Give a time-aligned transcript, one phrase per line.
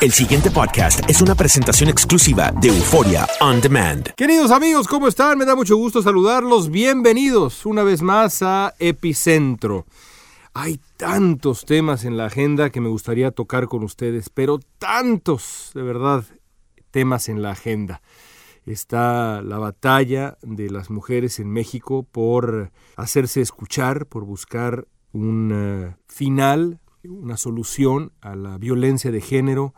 [0.00, 4.14] El siguiente podcast es una presentación exclusiva de Euforia On Demand.
[4.14, 5.36] Queridos amigos, ¿cómo están?
[5.36, 6.70] Me da mucho gusto saludarlos.
[6.70, 9.86] Bienvenidos una vez más a Epicentro.
[10.54, 15.82] Hay tantos temas en la agenda que me gustaría tocar con ustedes, pero tantos, de
[15.82, 16.24] verdad,
[16.92, 18.00] temas en la agenda.
[18.66, 25.96] Está la batalla de las mujeres en México por hacerse escuchar, por buscar un eh,
[26.06, 29.74] final, una solución a la violencia de género,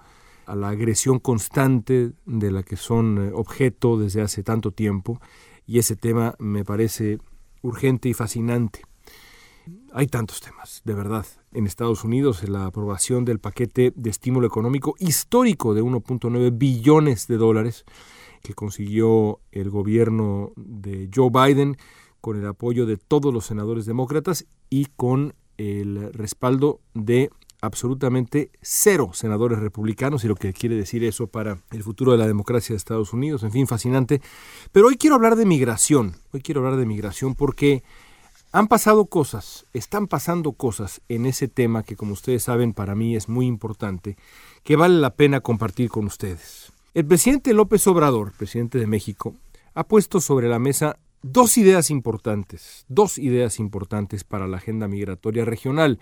[0.50, 5.20] a la agresión constante de la que son eh, objeto desde hace tanto tiempo.
[5.64, 7.18] Y ese tema me parece
[7.62, 8.82] urgente y fascinante.
[9.92, 11.24] Hay tantos temas, de verdad.
[11.52, 17.36] En Estados Unidos, la aprobación del paquete de estímulo económico histórico de 1.9 billones de
[17.36, 17.84] dólares
[18.42, 21.76] que consiguió el gobierno de Joe Biden
[22.20, 27.30] con el apoyo de todos los senadores demócratas y con el respaldo de
[27.60, 32.26] absolutamente cero senadores republicanos y lo que quiere decir eso para el futuro de la
[32.26, 33.42] democracia de Estados Unidos.
[33.42, 34.20] En fin, fascinante.
[34.72, 36.16] Pero hoy quiero hablar de migración.
[36.32, 37.82] Hoy quiero hablar de migración porque
[38.52, 43.14] han pasado cosas, están pasando cosas en ese tema que como ustedes saben para mí
[43.14, 44.16] es muy importante,
[44.64, 46.72] que vale la pena compartir con ustedes.
[46.92, 49.36] El presidente López Obrador, presidente de México,
[49.74, 55.44] ha puesto sobre la mesa dos ideas importantes, dos ideas importantes para la agenda migratoria
[55.44, 56.00] regional.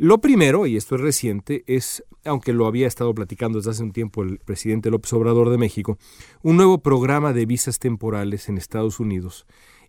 [0.00, 3.90] Lo primero, y esto es reciente, es, aunque lo había estado platicando desde hace un
[3.90, 5.98] tiempo el presidente López Obrador de México,
[6.40, 9.44] un nuevo programa de visas temporales en Estados Unidos.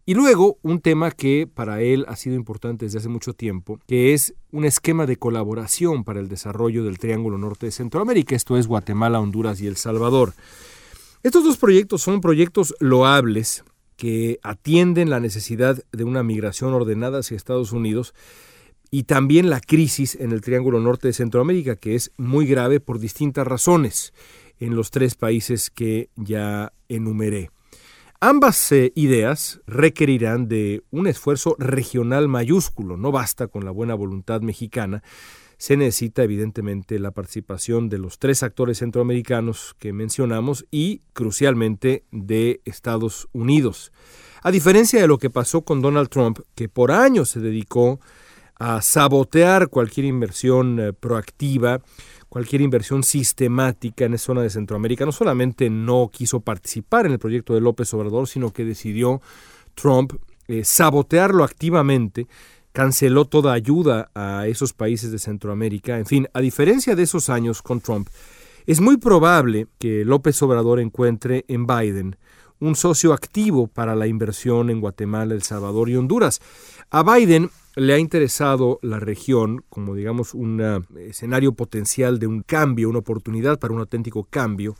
[0.08, 4.16] Y luego un tema que para él ha sido importante desde hace mucho tiempo, que
[4.16, 8.66] es un esquema de colaboración para el desarrollo del Triángulo Norte de Centroamérica, esto es
[8.66, 10.34] Guatemala, Honduras y El Salvador.
[11.22, 13.64] Estos dos proyectos son proyectos loables
[13.96, 18.16] que atienden la necesidad de una migración ordenada hacia Estados Unidos
[18.92, 23.00] y también la crisis en el Triángulo Norte de Centroamérica, que es muy grave por
[23.00, 24.14] distintas razones
[24.60, 27.52] en los tres países que ya enumeré.
[28.22, 34.42] Ambas eh, ideas requerirán de un esfuerzo regional mayúsculo, no basta con la buena voluntad
[34.42, 35.04] mexicana,
[35.58, 42.62] se necesita evidentemente la participación de los tres actores centroamericanos que mencionamos y, crucialmente, de
[42.66, 43.92] Estados Unidos.
[44.42, 48.00] A diferencia de lo que pasó con Donald Trump, que por años se dedicó
[48.60, 51.82] a sabotear cualquier inversión eh, proactiva,
[52.28, 55.06] cualquier inversión sistemática en esa zona de Centroamérica.
[55.06, 59.22] No solamente no quiso participar en el proyecto de López Obrador, sino que decidió
[59.74, 60.14] Trump
[60.48, 62.28] eh, sabotearlo activamente,
[62.74, 65.98] canceló toda ayuda a esos países de Centroamérica.
[65.98, 68.10] En fin, a diferencia de esos años con Trump,
[68.68, 72.18] es muy probable que López Obrador encuentre en Biden
[72.60, 76.42] un socio activo para la inversión en Guatemala, El Salvador y Honduras.
[76.90, 82.90] A Biden le ha interesado la región como, digamos, un escenario potencial de un cambio,
[82.90, 84.76] una oportunidad para un auténtico cambio,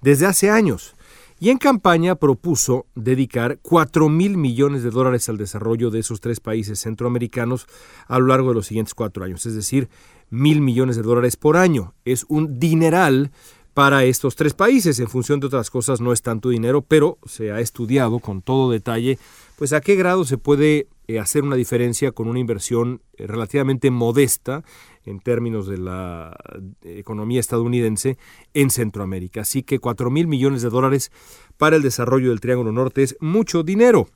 [0.00, 0.94] desde hace años.
[1.40, 6.38] Y en campaña propuso dedicar 4 mil millones de dólares al desarrollo de esos tres
[6.38, 7.66] países centroamericanos
[8.06, 9.88] a lo largo de los siguientes cuatro años, es decir,
[10.30, 11.92] mil millones de dólares por año.
[12.04, 13.32] Es un dineral
[13.74, 15.00] para estos tres países.
[15.00, 18.70] En función de otras cosas no es tanto dinero, pero se ha estudiado con todo
[18.70, 19.18] detalle
[19.56, 23.90] pues a qué grado se puede eh, hacer una diferencia con una inversión eh, relativamente
[23.90, 24.64] modesta
[25.04, 26.36] en términos de la
[26.82, 28.16] economía estadounidense
[28.54, 29.42] en Centroamérica.
[29.42, 31.12] Así que 4 mil millones de dólares
[31.58, 34.08] para el desarrollo del Triángulo Norte es mucho dinero.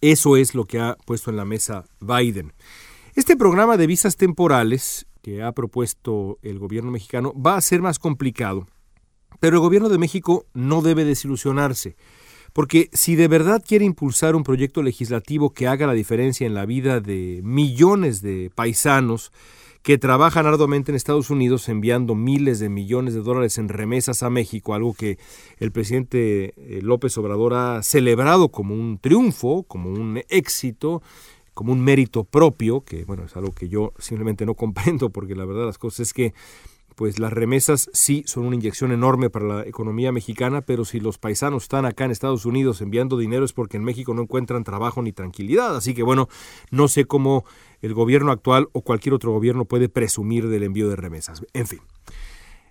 [0.00, 2.54] Eso es lo que ha puesto en la mesa Biden.
[3.14, 7.98] Este programa de visas temporales que ha propuesto el gobierno mexicano va a ser más
[7.98, 8.66] complicado,
[9.38, 11.96] pero el gobierno de México no debe desilusionarse.
[12.52, 16.66] Porque si de verdad quiere impulsar un proyecto legislativo que haga la diferencia en la
[16.66, 19.30] vida de millones de paisanos
[19.82, 24.30] que trabajan arduamente en Estados Unidos enviando miles de millones de dólares en remesas a
[24.30, 25.18] México, algo que
[25.58, 31.02] el presidente eh, López Obrador ha celebrado como un triunfo, como un éxito,
[31.54, 35.46] como un mérito propio, que bueno, es algo que yo simplemente no comprendo porque la
[35.46, 36.34] verdad las cosas es que
[37.00, 41.16] pues las remesas sí son una inyección enorme para la economía mexicana, pero si los
[41.16, 45.00] paisanos están acá en Estados Unidos enviando dinero es porque en México no encuentran trabajo
[45.00, 45.74] ni tranquilidad.
[45.74, 46.28] Así que bueno,
[46.70, 47.46] no sé cómo
[47.80, 51.42] el gobierno actual o cualquier otro gobierno puede presumir del envío de remesas.
[51.54, 51.80] En fin,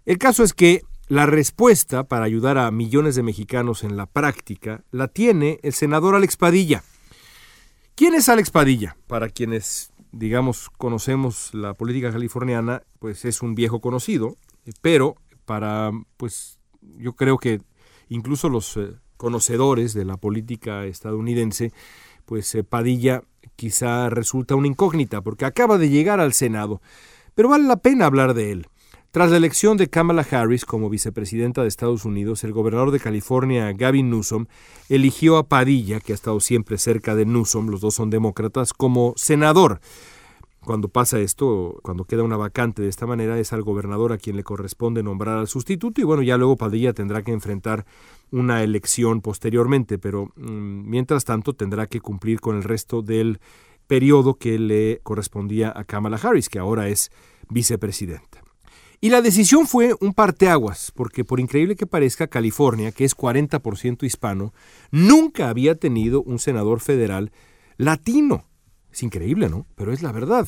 [0.06, 4.84] el caso es que La respuesta para ayudar a millones de mexicanos en la práctica
[4.92, 6.84] la tiene el senador Alex Padilla.
[7.96, 8.96] ¿Quién es Alex Padilla?
[9.08, 14.38] Para quienes, digamos, conocemos la política californiana, pues es un viejo conocido,
[14.82, 15.16] pero
[15.46, 16.60] para, pues
[16.98, 17.62] yo creo que
[18.08, 21.72] incluso los eh, conocedores de la política estadounidense,
[22.26, 23.24] pues eh, Padilla
[23.56, 26.82] quizá resulta una incógnita porque acaba de llegar al Senado,
[27.36, 28.68] pero vale la pena hablar de él.
[29.12, 33.74] Tras la elección de Kamala Harris como vicepresidenta de Estados Unidos, el gobernador de California,
[33.74, 34.46] Gavin Newsom,
[34.88, 39.14] eligió a Padilla, que ha estado siempre cerca de Newsom, los dos son demócratas, como
[39.18, 39.82] senador.
[40.64, 44.36] Cuando pasa esto, cuando queda una vacante de esta manera, es al gobernador a quien
[44.36, 47.88] le corresponde nombrar al sustituto y bueno, ya luego Padilla tendrá que enfrentar
[48.30, 53.40] una elección posteriormente, pero mm, mientras tanto tendrá que cumplir con el resto del
[53.88, 57.12] periodo que le correspondía a Kamala Harris, que ahora es
[57.50, 58.49] vicepresidenta.
[59.02, 64.04] Y la decisión fue un parteaguas, porque por increíble que parezca, California, que es 40%
[64.04, 64.54] hispano,
[64.92, 67.32] nunca había tenido un senador federal
[67.78, 68.44] latino.
[68.92, 69.66] Es increíble, ¿no?
[69.76, 70.48] Pero es la verdad.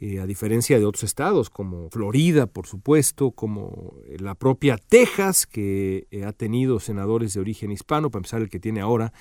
[0.00, 6.06] Eh, a diferencia de otros estados, como Florida, por supuesto, como la propia Texas, que
[6.10, 9.12] eh, ha tenido senadores de origen hispano, para empezar el que tiene ahora,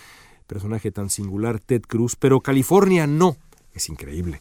[0.47, 3.35] personaje tan singular, Ted Cruz, pero California no.
[3.73, 4.39] Es increíble.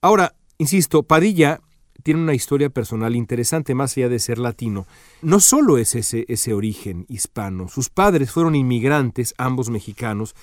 [0.00, 1.60] Ahora, insisto, Padilla
[2.02, 4.86] tiene una historia personal interesante, más allá de ser latino.
[5.22, 10.34] No solo es ese, ese origen hispano, sus padres fueron inmigrantes, ambos mexicanos,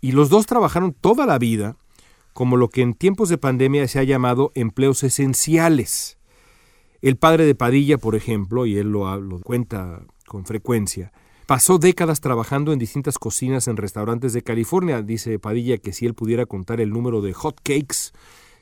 [0.00, 1.76] y los dos trabajaron toda la vida
[2.32, 6.16] como lo que en tiempos de pandemia se ha llamado empleos esenciales.
[7.02, 11.12] El padre de Padilla, por ejemplo, y él lo, lo cuenta con frecuencia,
[11.46, 15.02] pasó décadas trabajando en distintas cocinas en restaurantes de California.
[15.02, 18.12] Dice Padilla que si él pudiera contar el número de hot cakes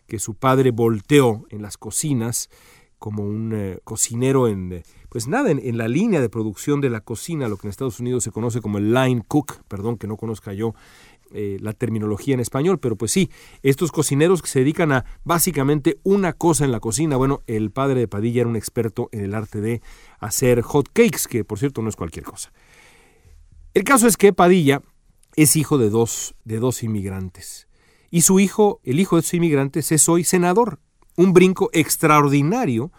[0.09, 2.51] que su padre volteó en las cocinas
[2.99, 7.01] como un eh, cocinero en, eh, pues nada, en, la línea de producción de la
[7.01, 10.17] cocina, lo que en Estados Unidos se conoce como el line cook, perdón que no
[10.17, 10.75] conozca yo
[11.33, 13.31] eh, la terminología en español, pero pues sí,
[13.63, 18.01] estos cocineros que se dedican a básicamente una cosa en la cocina, bueno, el padre
[18.01, 19.83] de Padilla era un experto en el arte de
[20.19, 22.51] hacer hot cakes, que por cierto no es cualquier cosa.
[23.75, 24.83] El caso es que Padilla
[25.37, 27.68] es hijo de dos, de dos inmigrantes.
[28.11, 30.81] Y su hijo, el hijo de sus inmigrantes, es hoy senador.
[31.17, 32.91] Un brinco extraordinario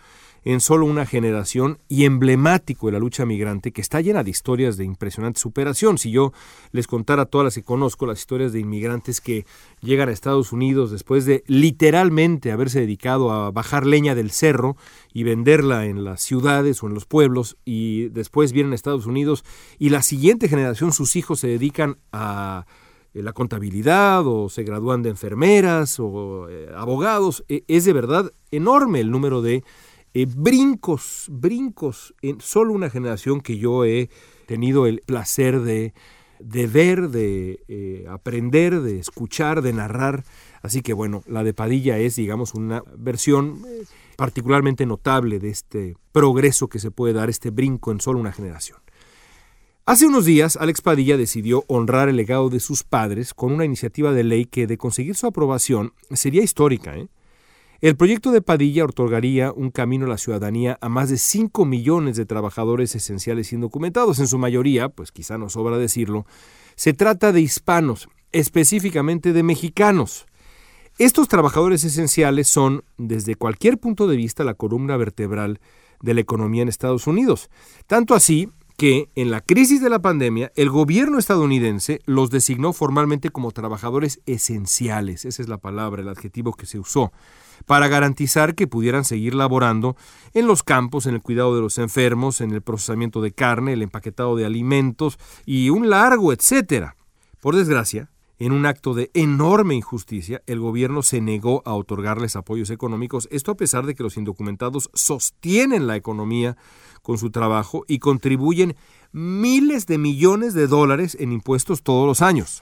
[0.44, 4.78] en solo una generación y emblemático de la lucha migrante que está llena de historias
[4.78, 5.98] de impresionante superación.
[5.98, 6.32] Si yo
[6.72, 9.46] les contara todas las que conozco, las historias de inmigrantes que
[9.82, 14.78] llegan a Estados Unidos después de literalmente haberse dedicado a bajar leña del cerro
[15.14, 19.44] y venderla en las ciudades o en los pueblos y después vienen a Estados Unidos
[19.78, 22.66] y la siguiente generación, sus hijos se dedican a
[23.14, 27.44] la contabilidad o se gradúan de enfermeras o eh, abogados.
[27.50, 29.64] E, es de verdad enorme el número de
[30.14, 34.10] eh, brincos, brincos en solo una generación que yo he
[34.46, 35.94] tenido el placer de,
[36.40, 40.24] de ver, de aprender, de escuchar, de narrar.
[40.62, 43.64] Así que bueno, la de Padilla es, digamos, una versión
[44.18, 48.80] particularmente notable de este progreso que se puede dar, este brinco en solo una generación.
[49.90, 54.12] Hace unos días, Alex Padilla decidió honrar el legado de sus padres con una iniciativa
[54.12, 56.96] de ley que, de conseguir su aprobación, sería histórica.
[56.96, 57.08] ¿eh?
[57.82, 62.18] El proyecto de Padilla otorgaría un camino a la ciudadanía a más de 5 millones
[62.18, 66.28] de trabajadores esenciales indocumentados, en su mayoría, pues quizá no sobra decirlo,
[66.76, 70.28] se trata de hispanos, específicamente de mexicanos.
[71.00, 75.60] Estos trabajadores esenciales son, desde cualquier punto de vista, la columna vertebral
[76.00, 77.50] de la economía en Estados Unidos.
[77.88, 83.30] Tanto así que en la crisis de la pandemia el gobierno estadounidense los designó formalmente
[83.30, 87.12] como trabajadores esenciales, esa es la palabra, el adjetivo que se usó,
[87.66, 89.98] para garantizar que pudieran seguir laborando
[90.33, 93.81] en los campos, en el cuidado de los enfermos, en el procesamiento de carne, el
[93.81, 96.95] empaquetado de alimentos y un largo etcétera.
[97.42, 102.69] Por desgracia, en un acto de enorme injusticia, el gobierno se negó a otorgarles apoyos
[102.69, 106.56] económicos, esto a pesar de que los indocumentados sostienen la economía
[107.09, 108.75] con su trabajo y contribuyen
[109.11, 112.61] miles de millones de dólares en impuestos todos los años.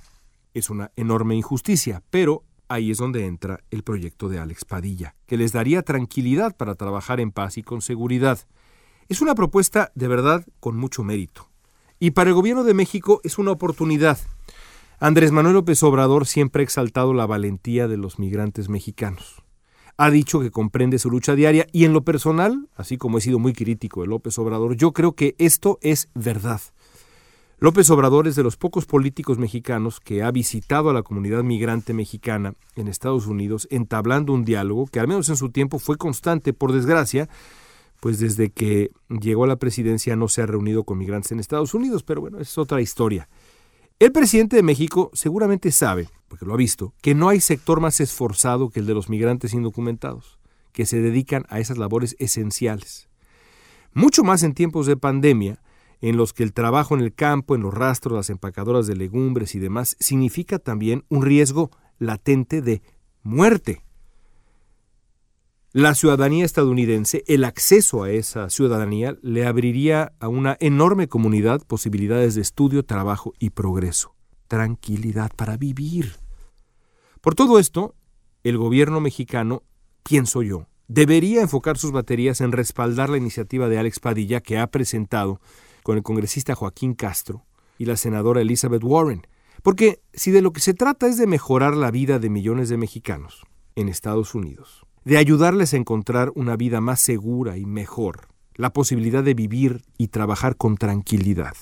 [0.53, 5.35] Es una enorme injusticia, pero ahí es donde entra el proyecto de Alex Padilla, que
[5.35, 8.39] les daría tranquilidad para trabajar en paz y con seguridad.
[9.09, 11.49] Es una propuesta de verdad con mucho mérito.
[11.99, 14.17] Y para el gobierno de México es una oportunidad
[14.97, 19.43] Andrés Manuel López Obrador siempre ha exaltado la valentía de los migrantes mexicanos.
[19.99, 23.39] Ha dicho que comprende su lucha diaria y en lo personal, así como he sido
[23.39, 26.61] muy crítico de López Obrador, yo creo que esto es verdad.
[27.59, 31.95] López Obrador es de los pocos políticos mexicanos que ha visitado a la comunidad migrante
[31.95, 36.53] mexicana en Estados Unidos entablando un diálogo que al menos en su tiempo fue constante,
[36.53, 37.27] por desgracia,
[37.99, 41.73] pues desde que llegó a la presidencia no se ha reunido con migrantes en Estados
[41.73, 43.27] Unidos, pero bueno, es otra historia.
[43.97, 47.99] El presidente de México seguramente sabe, porque lo ha visto, que no hay sector más
[47.99, 50.39] esforzado que el de los migrantes indocumentados,
[50.71, 53.09] que se dedican a esas labores esenciales.
[53.93, 55.61] Mucho más en tiempos de pandemia,
[56.01, 59.55] en los que el trabajo en el campo, en los rastros, las empacadoras de legumbres
[59.55, 62.81] y demás, significa también un riesgo latente de
[63.23, 63.83] muerte.
[65.73, 72.35] La ciudadanía estadounidense, el acceso a esa ciudadanía, le abriría a una enorme comunidad posibilidades
[72.35, 74.16] de estudio, trabajo y progreso.
[74.47, 76.15] Tranquilidad para vivir.
[77.21, 77.95] Por todo esto,
[78.43, 79.63] el gobierno mexicano,
[80.03, 84.67] pienso yo, debería enfocar sus baterías en respaldar la iniciativa de Alex Padilla que ha
[84.67, 85.41] presentado
[85.83, 87.45] con el congresista Joaquín Castro
[87.77, 89.27] y la senadora Elizabeth Warren.
[89.63, 92.77] Porque si de lo que se trata es de mejorar la vida de millones de
[92.77, 98.71] mexicanos en Estados Unidos, de ayudarles a encontrar una vida más segura y mejor, la
[98.71, 101.55] posibilidad de vivir y trabajar con tranquilidad,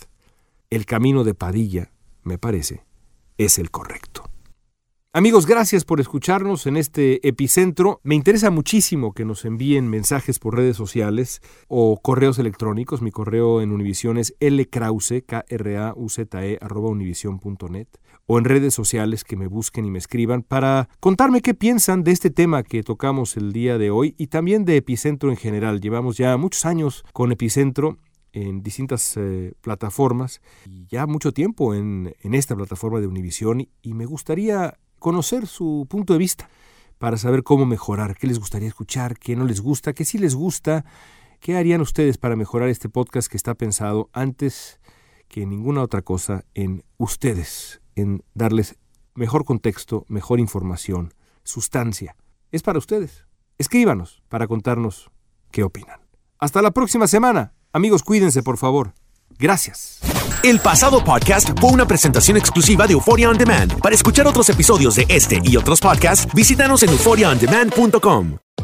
[0.69, 1.91] el camino de Padilla,
[2.25, 2.84] me parece,
[3.38, 4.29] es el correcto.
[5.13, 8.01] Amigos, gracias por escucharnos en este epicentro.
[8.03, 13.01] Me interesa muchísimo que nos envíen mensajes por redes sociales o correos electrónicos.
[13.01, 17.88] Mi correo en Univision es lkrause, k r a u z -E, arroba univision.net
[18.25, 22.12] o en redes sociales que me busquen y me escriban para contarme qué piensan de
[22.12, 25.79] este tema que tocamos el día de hoy y también de Epicentro en general.
[25.79, 28.00] Llevamos ya muchos años con Epicentro
[28.35, 33.93] en distintas eh, plataformas y ya mucho tiempo en, en esta plataforma de Univision y
[33.93, 36.49] me gustaría conocer su punto de vista
[36.97, 40.35] para saber cómo mejorar, qué les gustaría escuchar, qué no les gusta, qué sí les
[40.35, 40.83] gusta,
[41.39, 44.81] qué harían ustedes para mejorar este podcast que está pensado antes
[45.29, 48.75] que ninguna otra cosa en ustedes, en darles
[49.13, 51.13] mejor contexto, mejor información,
[51.43, 52.17] sustancia.
[52.51, 53.25] Es para ustedes.
[53.57, 55.09] Escríbanos para contarnos
[55.51, 56.01] qué opinan.
[56.37, 57.54] Hasta la próxima semana.
[57.75, 58.94] Amigos, cuídense, por favor.
[59.38, 60.00] Gracias.
[60.44, 63.82] El pasado podcast fue una presentación exclusiva de Euphoria On Demand.
[63.82, 68.44] Para escuchar otros episodios de este y otros podcasts, visítanos en euphoriaondemand.com.